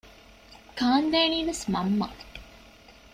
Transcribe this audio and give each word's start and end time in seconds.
ކާންދެނީވެސް 0.77 1.63
މަންމަ 1.73 2.07